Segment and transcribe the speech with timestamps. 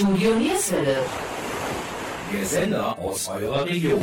[0.00, 0.32] Studio
[2.32, 4.02] Der Sender aus eurer Region.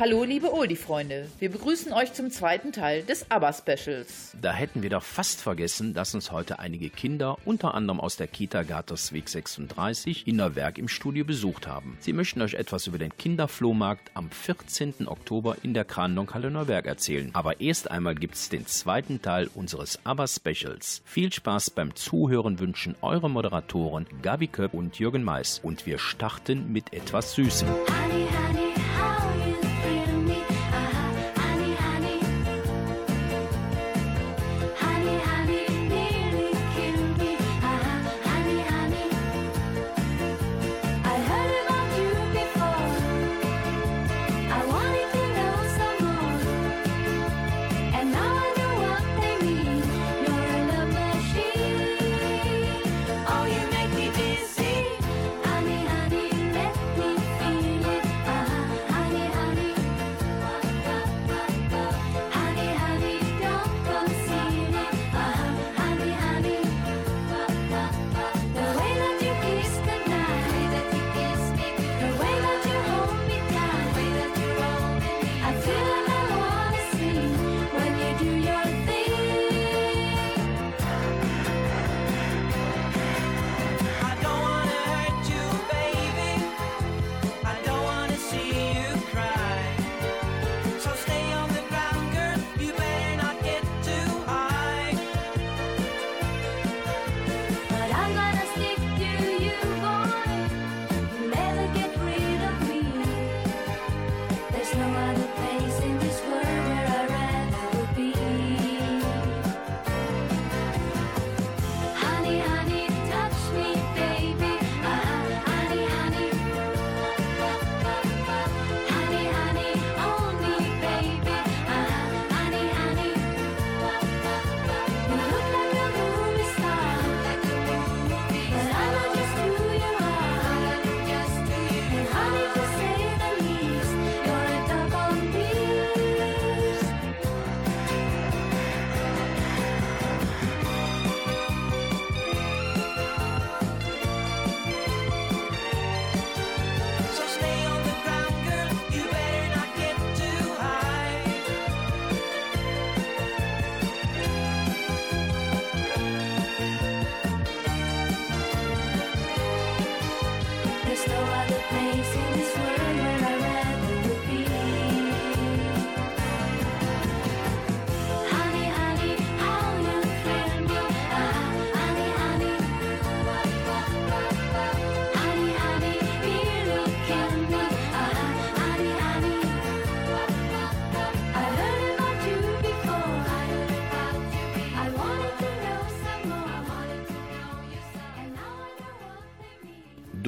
[0.00, 1.26] Hallo, liebe Oldie-Freunde.
[1.40, 4.36] Wir begrüßen euch zum zweiten Teil des ABBA-Specials.
[4.40, 8.28] Da hätten wir doch fast vergessen, dass uns heute einige Kinder, unter anderem aus der
[8.28, 11.98] Kita Gatersweg 36, in Innerwerk im Studio besucht haben.
[11.98, 15.08] Sie möchten euch etwas über den Kinderflohmarkt am 14.
[15.08, 17.30] Oktober in der Krandonk-Halle Neuwerk erzählen.
[17.32, 21.02] Aber erst einmal gibt's den zweiten Teil unseres ABBA-Specials.
[21.06, 25.58] Viel Spaß beim Zuhören wünschen eure Moderatoren Gabi Köpp und Jürgen Mais.
[25.60, 27.66] Und wir starten mit etwas Süßem.
[27.66, 28.67] Honey, honey.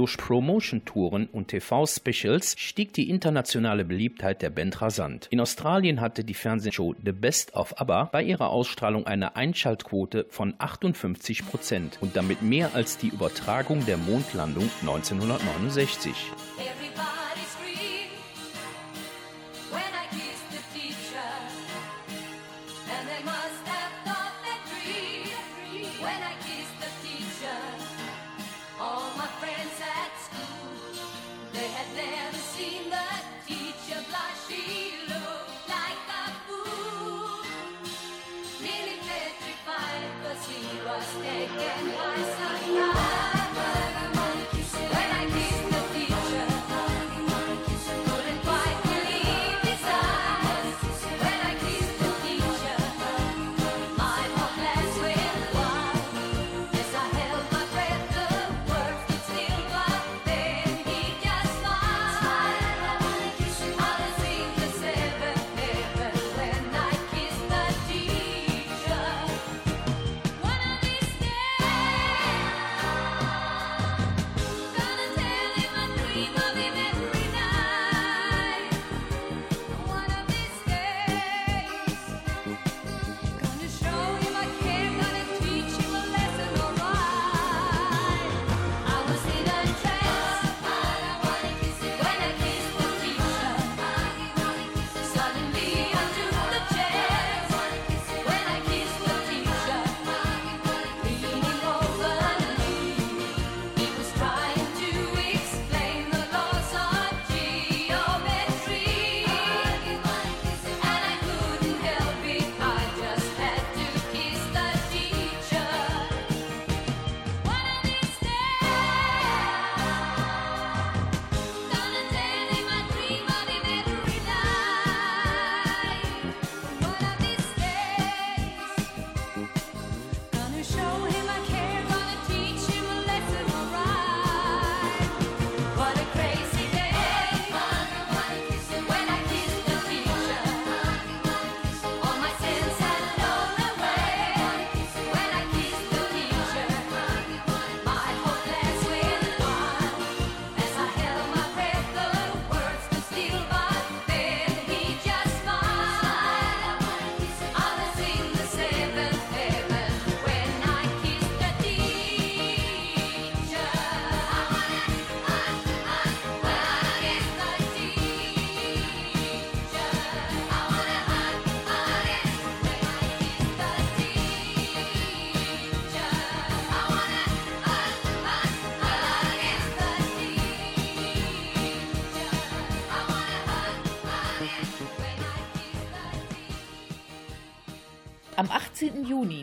[0.01, 5.27] Durch Promotion-Touren und TV-Specials stieg die internationale Beliebtheit der Band rasant.
[5.29, 10.55] In Australien hatte die Fernsehshow The Best of ABBA bei ihrer Ausstrahlung eine Einschaltquote von
[10.57, 16.15] 58 Prozent und damit mehr als die Übertragung der Mondlandung 1969.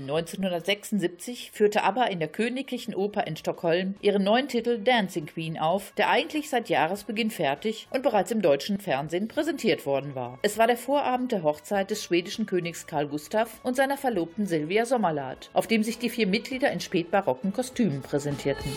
[0.09, 5.91] 1976 führte ABBA in der Königlichen Oper in Stockholm ihren neuen Titel Dancing Queen auf,
[5.97, 10.39] der eigentlich seit Jahresbeginn fertig und bereits im deutschen Fernsehen präsentiert worden war.
[10.41, 14.85] Es war der Vorabend der Hochzeit des schwedischen Königs Karl Gustav und seiner Verlobten Silvia
[14.85, 18.71] Sommerlath, auf dem sich die vier Mitglieder in spätbarocken Kostümen präsentierten.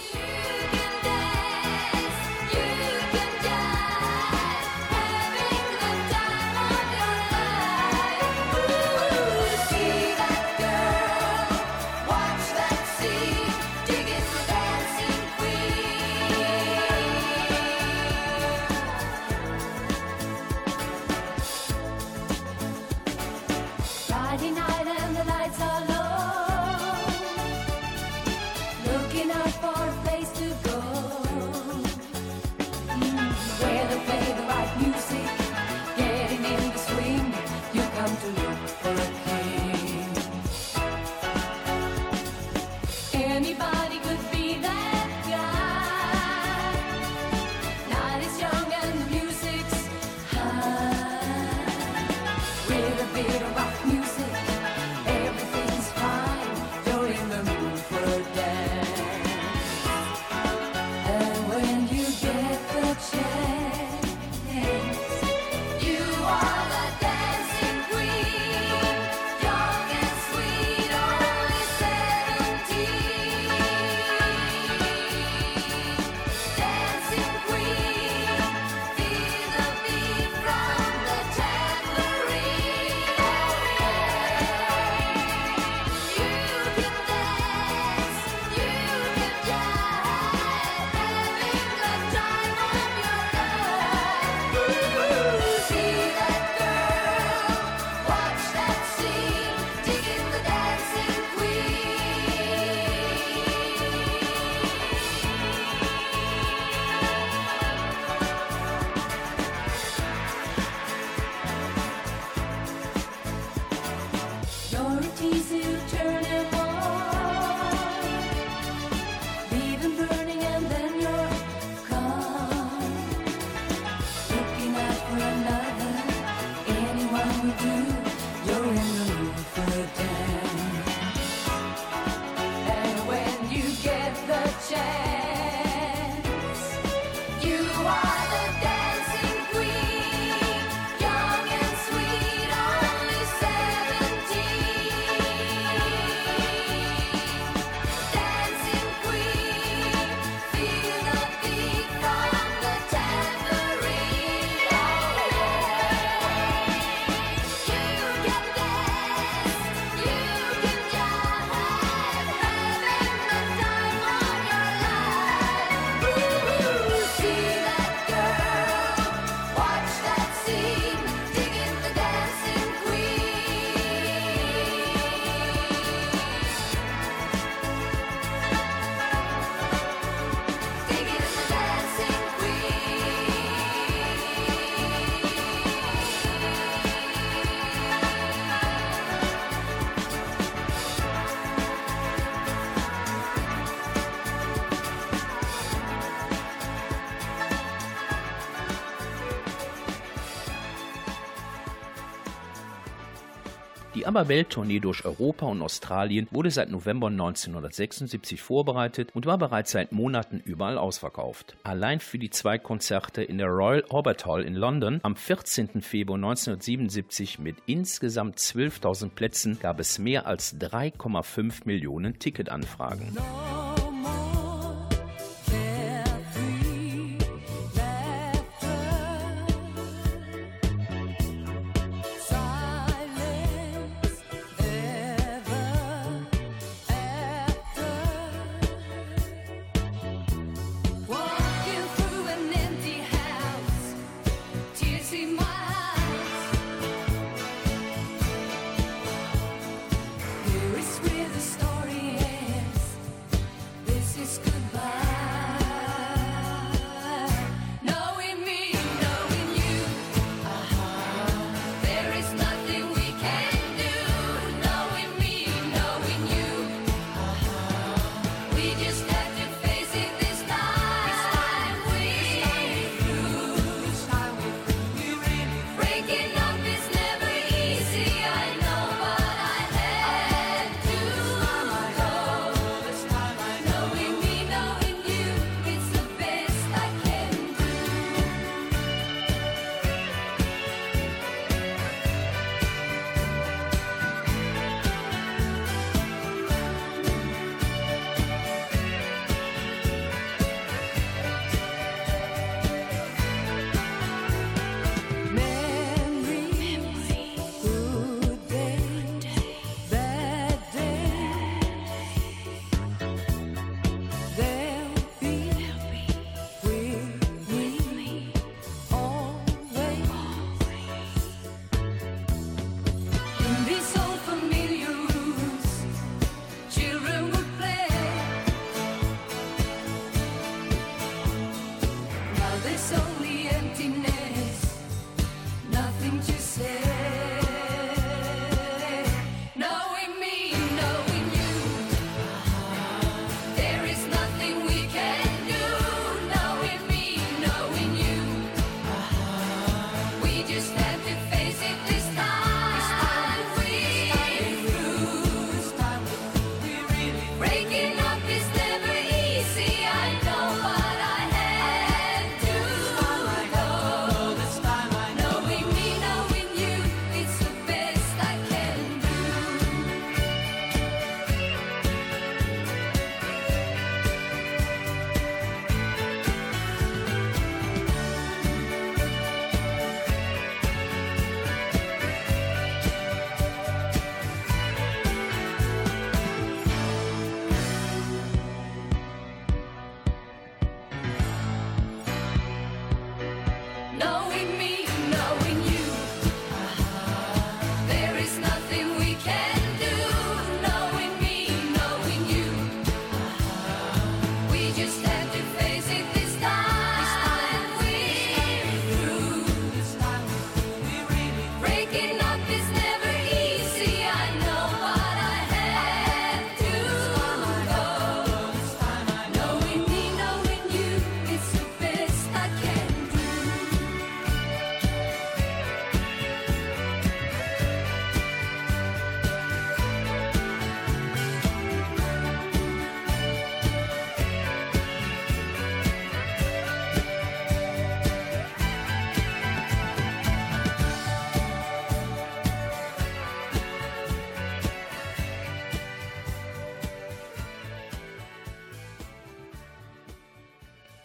[204.10, 210.40] Ammerbell-Tournee durch Europa und Australien wurde seit November 1976 vorbereitet und war bereits seit Monaten
[210.44, 211.56] überall ausverkauft.
[211.62, 215.80] Allein für die zwei Konzerte in der Royal Albert Hall in London am 14.
[215.80, 223.14] Februar 1977 mit insgesamt 12.000 Plätzen gab es mehr als 3,5 Millionen Ticketanfragen.
[223.14, 223.69] No.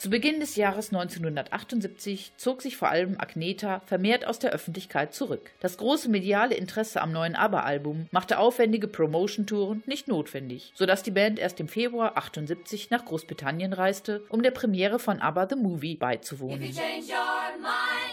[0.05, 5.49] Zu Beginn des Jahres 1978 zog sich vor allem Agneta vermehrt aus der Öffentlichkeit zurück.
[5.61, 11.39] Das große mediale Interesse am neuen ABBA-Album machte aufwendige Promotion-Touren nicht notwendig, sodass die Band
[11.39, 15.93] erst im Februar 78 nach Großbritannien reiste, um der Premiere von ABBA The Movie If
[15.93, 16.61] you beizuwohnen.
[16.71, 18.05] change your mind,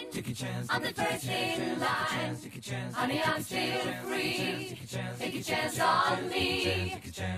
[0.70, 2.94] I'm the first in line.
[2.94, 3.58] Honey, I'm still
[4.02, 4.78] free.
[5.18, 6.94] Take a chance on me.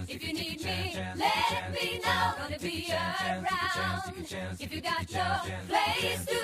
[0.08, 2.34] If you need me, let me know.
[2.38, 4.43] Gonna be around.
[4.52, 6.43] If you got no place to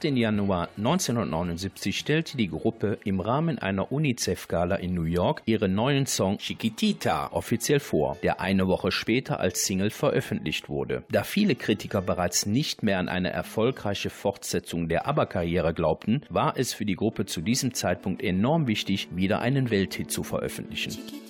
[0.00, 0.16] 18.
[0.16, 6.38] Januar 1979 stellte die Gruppe im Rahmen einer UNICEF-Gala in New York ihren neuen Song
[6.38, 11.02] Chiquitita offiziell vor, der eine Woche später als Single veröffentlicht wurde.
[11.10, 16.72] Da viele Kritiker bereits nicht mehr an eine erfolgreiche Fortsetzung der ABBA-Karriere glaubten, war es
[16.72, 20.92] für die Gruppe zu diesem Zeitpunkt enorm wichtig, wieder einen Welthit zu veröffentlichen.
[20.92, 21.29] Chiquitita.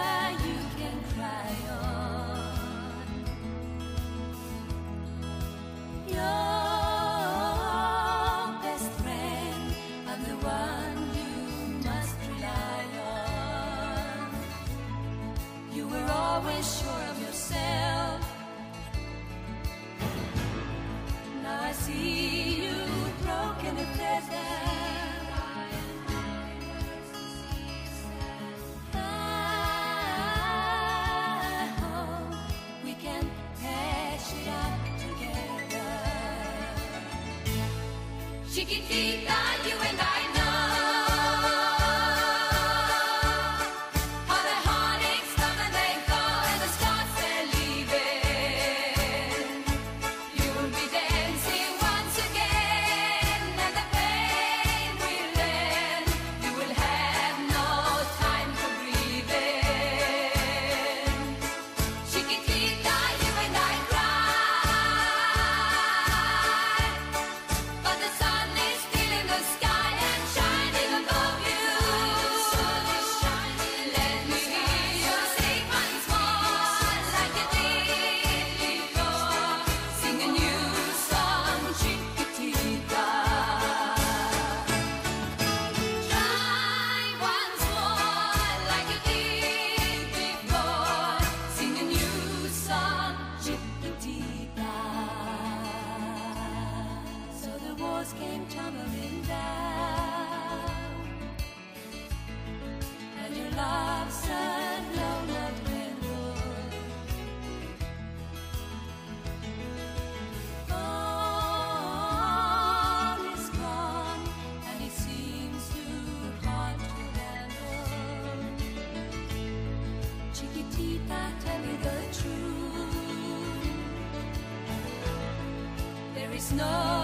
[126.51, 127.00] snow.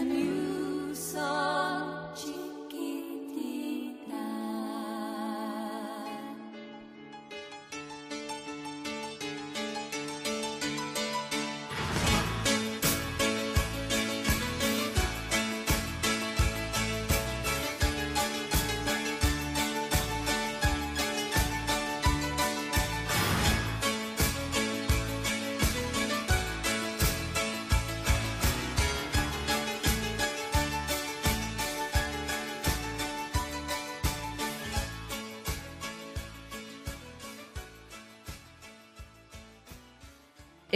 [0.00, 0.37] the.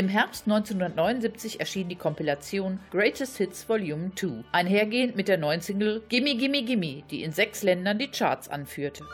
[0.02, 6.02] Im Herbst 1979 erschien die Kompilation Greatest Hits Volume 2, einhergehend mit der neuen Single
[6.08, 9.04] Gimme Gimme Gimme, die in sechs Ländern die Charts anführte.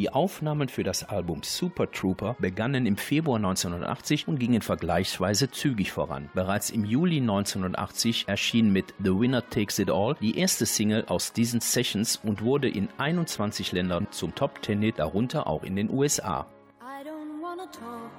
[0.00, 5.92] Die Aufnahmen für das Album Super Trooper begannen im Februar 1980 und gingen vergleichsweise zügig
[5.92, 6.30] voran.
[6.32, 11.34] Bereits im Juli 1980 erschien mit The Winner Takes It All die erste Single aus
[11.34, 15.90] diesen Sessions und wurde in 21 Ländern zum Top Ten Hit, darunter auch in den
[15.90, 16.46] USA.
[16.80, 18.10] I don't wanna talk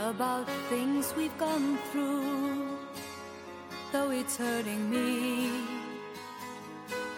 [0.00, 2.78] about things we've gone through,
[3.92, 5.77] though it's hurting me.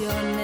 [0.00, 0.43] ilusiones.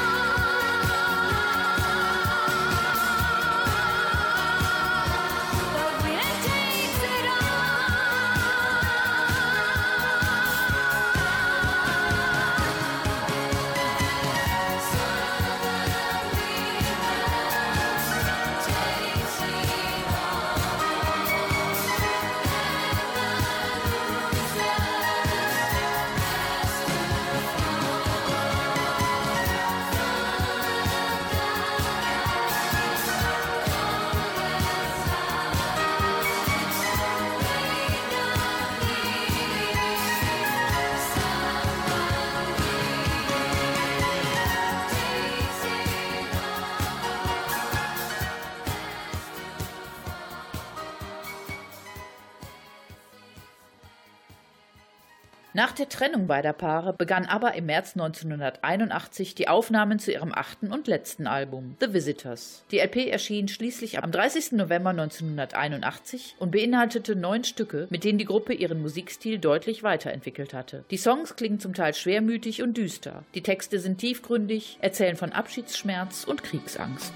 [55.91, 61.27] Trennung beider Paare begann ABBA im März 1981 die Aufnahmen zu ihrem achten und letzten
[61.27, 62.63] Album, The Visitors.
[62.71, 64.53] Die LP erschien schließlich am 30.
[64.53, 70.85] November 1981 und beinhaltete neun Stücke, mit denen die Gruppe ihren Musikstil deutlich weiterentwickelt hatte.
[70.91, 73.23] Die Songs klingen zum Teil schwermütig und düster.
[73.35, 77.13] Die Texte sind tiefgründig, erzählen von Abschiedsschmerz und Kriegsangst.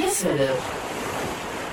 [0.00, 0.89] Yes, Philip.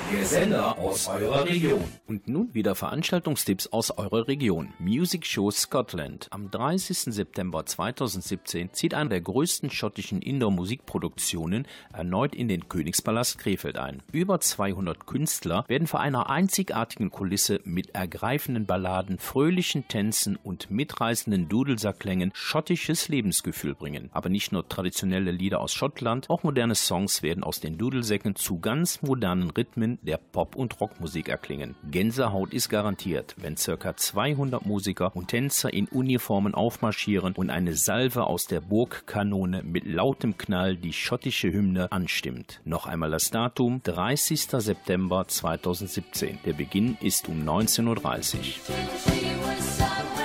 [0.09, 1.83] Der Sender aus eurer Region.
[2.07, 4.73] Und nun wieder Veranstaltungstipps aus eurer Region.
[4.79, 6.27] Music Show Scotland.
[6.29, 7.13] Am 30.
[7.13, 14.01] September 2017 zieht eine der größten schottischen Indoor-Musikproduktionen erneut in den Königspalast Krefeld ein.
[14.13, 21.49] Über 200 Künstler werden vor einer einzigartigen Kulisse mit ergreifenden Balladen, fröhlichen Tänzen und mitreißenden
[21.49, 24.09] Dudelsackklängen schottisches Lebensgefühl bringen.
[24.13, 28.59] Aber nicht nur traditionelle Lieder aus Schottland, auch moderne Songs werden aus den Dudelsäcken zu
[28.59, 31.75] ganz modernen Rhythmen der Pop- und Rockmusik erklingen.
[31.89, 33.95] Gänsehaut ist garantiert, wenn ca.
[33.95, 40.37] 200 Musiker und Tänzer in Uniformen aufmarschieren und eine Salve aus der Burgkanone mit lautem
[40.37, 42.61] Knall die schottische Hymne anstimmt.
[42.65, 44.41] Noch einmal das Datum, 30.
[44.41, 46.39] September 2017.
[46.45, 50.16] Der Beginn ist um 19.30 Uhr.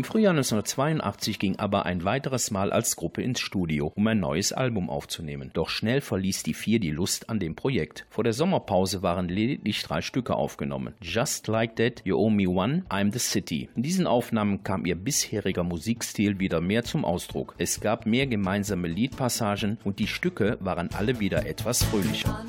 [0.00, 4.50] Im Frühjahr 1982 ging ABBA ein weiteres Mal als Gruppe ins Studio, um ein neues
[4.54, 5.50] Album aufzunehmen.
[5.52, 8.06] Doch schnell verließ die vier die Lust an dem Projekt.
[8.08, 10.94] Vor der Sommerpause waren lediglich drei Stücke aufgenommen.
[11.02, 13.68] Just Like That, You Owe Me One, I'm the City.
[13.76, 17.54] In diesen Aufnahmen kam ihr bisheriger Musikstil wieder mehr zum Ausdruck.
[17.58, 22.42] Es gab mehr gemeinsame Liedpassagen und die Stücke waren alle wieder etwas fröhlicher.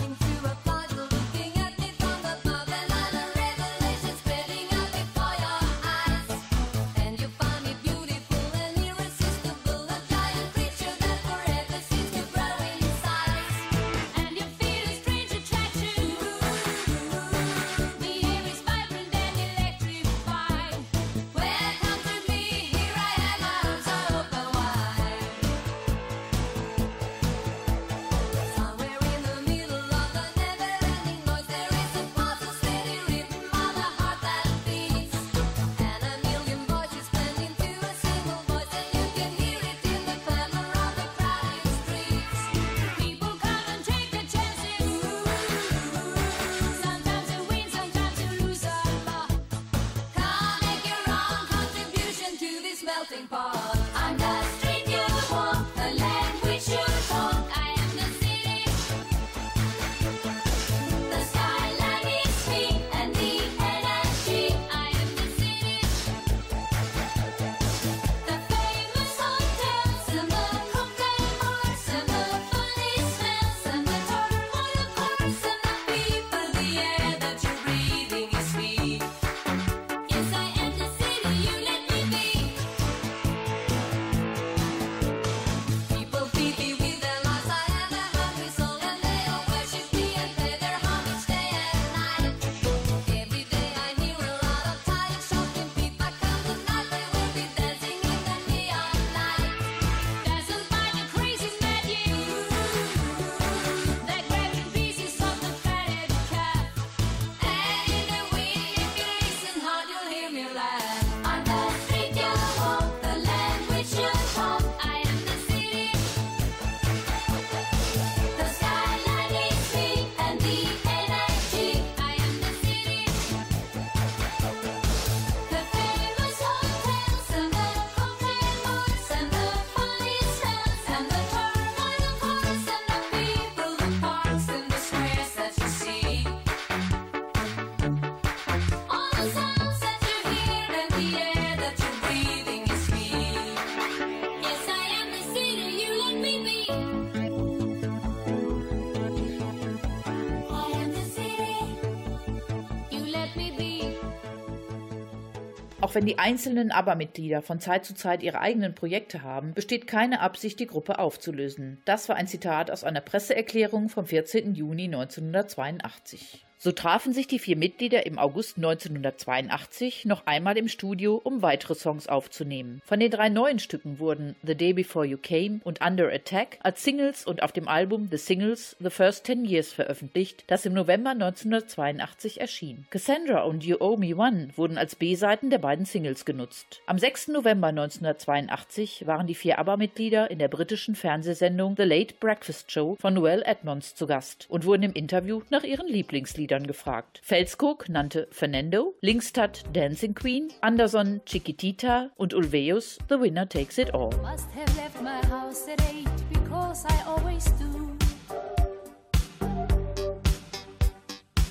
[155.91, 160.21] Auch wenn die einzelnen ABBA-Mitglieder von Zeit zu Zeit ihre eigenen Projekte haben, besteht keine
[160.21, 161.81] Absicht, die Gruppe aufzulösen.
[161.83, 164.55] Das war ein Zitat aus einer Presseerklärung vom 14.
[164.55, 166.45] Juni 1982.
[166.63, 171.73] So trafen sich die vier Mitglieder im August 1982 noch einmal im Studio, um weitere
[171.73, 172.83] Songs aufzunehmen.
[172.85, 176.83] Von den drei neuen Stücken wurden The Day Before You Came und Under Attack als
[176.83, 181.09] Singles und auf dem Album The Singles The First Ten Years veröffentlicht, das im November
[181.09, 182.85] 1982 erschien.
[182.91, 186.83] Cassandra und You Owe Me One wurden als B-Seiten der beiden Singles genutzt.
[186.85, 187.29] Am 6.
[187.29, 193.15] November 1982 waren die vier ABBA-Mitglieder in der britischen Fernsehsendung The Late Breakfast Show von
[193.15, 197.21] Noel Edmonds zu Gast und wurden im Interview nach ihren Lieblingsliedern gefragt.
[197.23, 204.09] Felskog nannte Fernando, Linkstadt Dancing Queen, Anderson Chiquitita und Ulveus The Winner Takes It All.
[204.21, 207.97] Must have left my house at eight because I always do.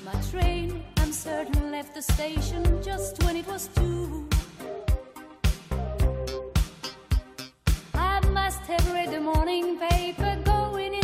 [0.05, 4.29] My train, I'm certain, left the station just when it was two.
[7.95, 11.00] I must have read the morning paper going into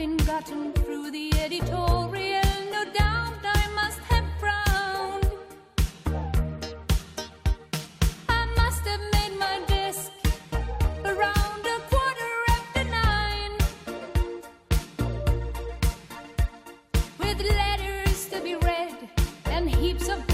[0.00, 2.40] Having gotten through the editorial,
[2.72, 5.28] no doubt I must have frowned.
[8.26, 10.10] I must have made my desk
[11.04, 13.52] around a quarter after nine
[17.18, 18.96] with letters to be read
[19.44, 20.29] and heaps of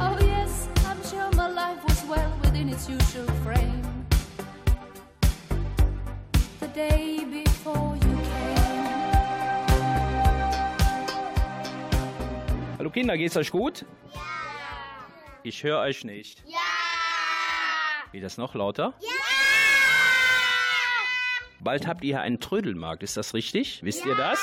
[0.00, 3.82] Oh yes, I'm sure my life was well within its usual frame.
[6.60, 7.96] The day before
[12.84, 13.86] Hallo Kinder, geht's euch gut?
[14.12, 14.20] Ja.
[15.42, 16.44] Ich höre euch nicht.
[16.46, 16.58] Ja.
[18.12, 18.92] Wie das noch lauter?
[19.00, 19.08] Ja.
[21.60, 23.82] Bald habt ihr hier einen Trödelmarkt, ist das richtig?
[23.82, 24.38] Wisst ihr das?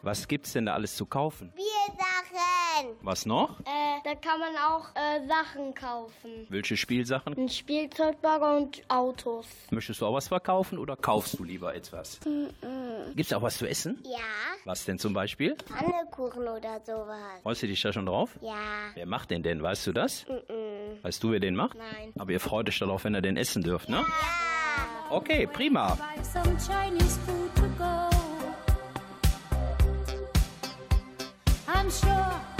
[0.00, 1.52] Was gibt's denn da alles zu kaufen?
[1.52, 2.96] Spielsachen.
[3.02, 3.60] Was noch?
[3.60, 6.46] Äh, da kann man auch äh, Sachen kaufen.
[6.48, 7.36] Welche Spielsachen?
[7.36, 9.46] Ein Spielzeugbagger und Autos.
[9.70, 12.20] Möchtest du auch was verkaufen oder kaufst du lieber etwas?
[13.14, 14.02] Gibt's auch was zu essen?
[14.04, 14.18] Ja,
[14.64, 15.56] Was denn zum Beispiel?
[15.56, 17.42] Pfannekuchen oder sowas.
[17.42, 18.30] Freust du dich da schon drauf?
[18.40, 18.54] Ja.
[18.94, 19.62] Wer macht den denn?
[19.62, 20.24] Weißt du das?
[21.02, 21.76] Weißt du, wer den macht?
[21.76, 22.12] Nein.
[22.18, 24.04] Aber ihr freut euch darauf, wenn ihr den essen dürft, ne?
[25.10, 25.98] Okay, prima.
[31.68, 32.51] I'm sure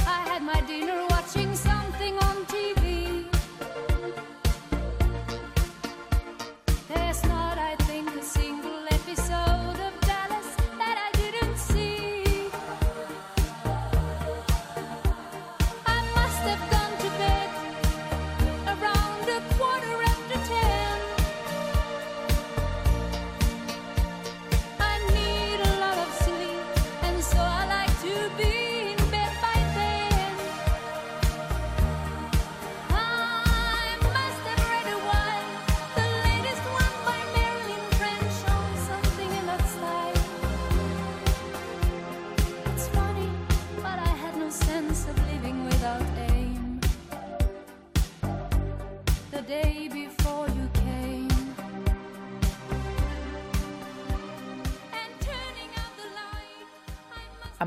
[49.53, 49.92] day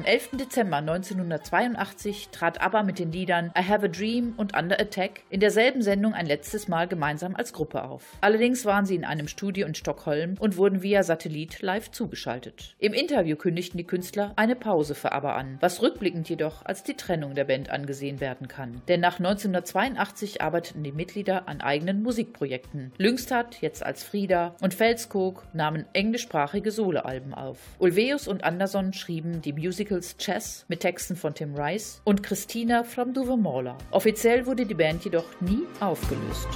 [0.05, 0.29] 11.
[0.33, 5.39] Dezember 1982 trat ABBA mit den Liedern I Have a Dream und Under Attack in
[5.39, 8.03] derselben Sendung ein letztes Mal gemeinsam als Gruppe auf.
[8.21, 12.75] Allerdings waren sie in einem Studio in Stockholm und wurden via Satellit live zugeschaltet.
[12.77, 16.95] Im Interview kündigten die Künstler eine Pause für ABBA an, was rückblickend jedoch als die
[16.95, 18.83] Trennung der Band angesehen werden kann.
[18.87, 22.91] Denn nach 1982 arbeiteten die Mitglieder an eigenen Musikprojekten.
[22.99, 27.57] Lyngstad, jetzt als Frieda, und Felskog nahmen englischsprachige Soloalben auf.
[27.79, 29.53] Ulveus und Anderson schrieben die
[29.95, 33.77] Musicals Chess mit Texten von Tim Rice und Christina from Duvermola.
[33.91, 36.49] Offiziell wurde die Band jedoch nie aufgelöst.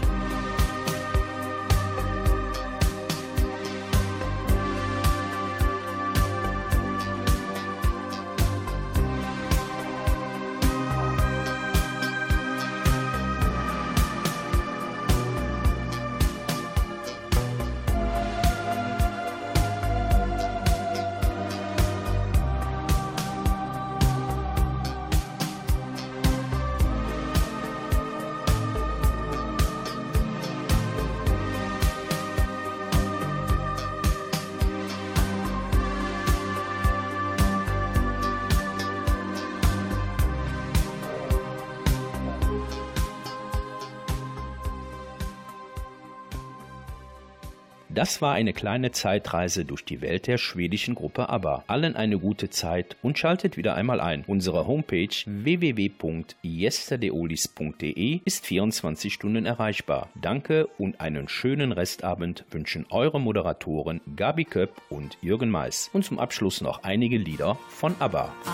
[48.20, 51.64] Das war eine kleine Zeitreise durch die Welt der schwedischen Gruppe ABBA.
[51.68, 54.26] Allen eine gute Zeit und schaltet wieder einmal ein.
[54.28, 60.10] Unsere Homepage www.yesterdayolis.de ist 24 Stunden erreichbar.
[60.22, 65.90] Danke und einen schönen Restabend wünschen eure Moderatoren Gabi Köpp und Jürgen Mais.
[65.94, 68.34] Und zum Abschluss noch einige Lieder von ABBA.
[68.44, 68.50] I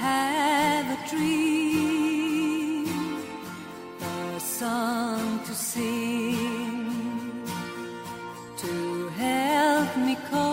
[0.00, 2.86] have a dream,
[4.36, 6.37] a song to sing,
[9.96, 10.47] me cope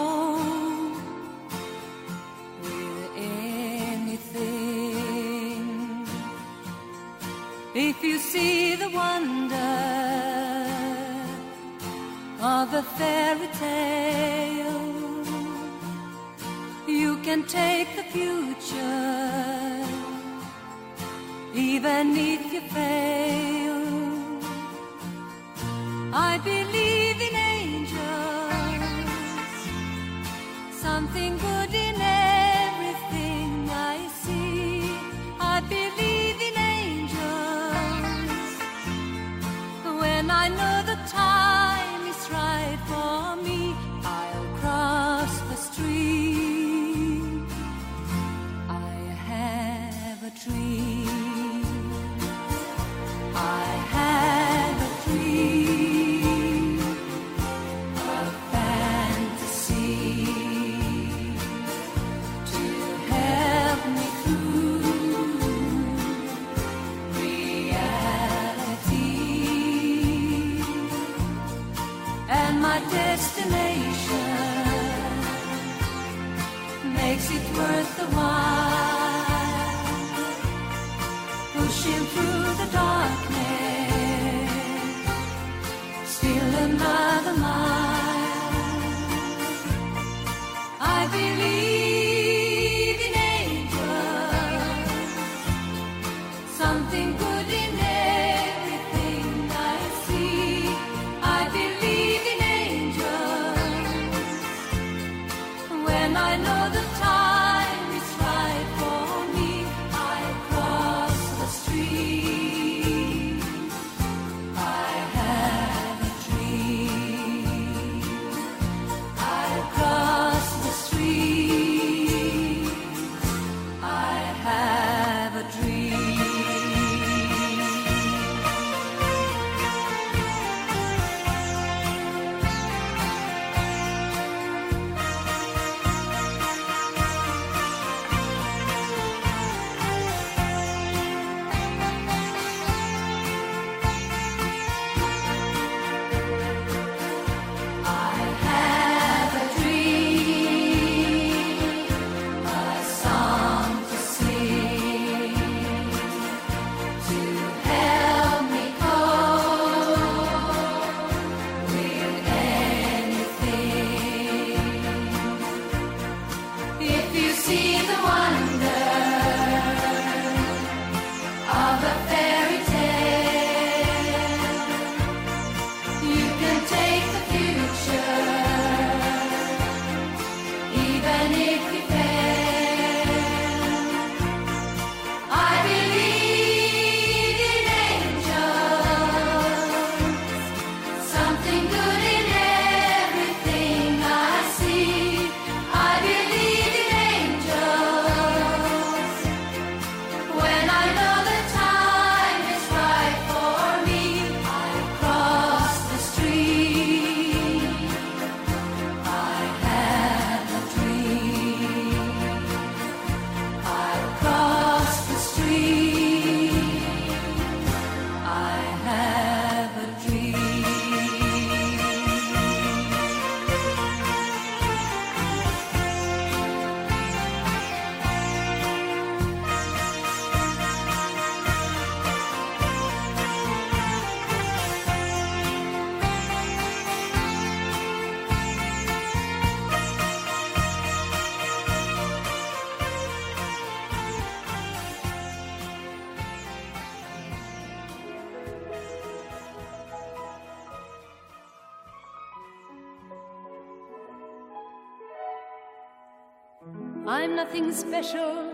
[257.55, 258.53] nothing special.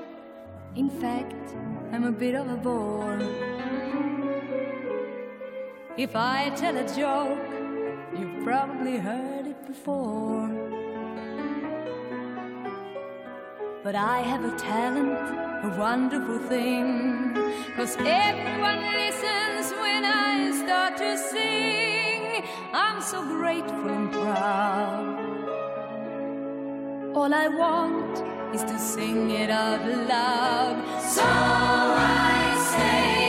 [0.75, 1.55] In fact,
[1.91, 3.19] I'm a bit of a bore.
[5.97, 7.49] If I tell a joke,
[8.15, 10.49] you've probably heard it before.
[13.83, 17.33] But I have a talent, a wonderful thing.
[17.75, 22.43] Cause everyone listens when I start to sing.
[22.71, 25.17] I'm so grateful and proud.
[27.15, 30.75] All I want is to sing it out loud.
[31.01, 33.20] So I say.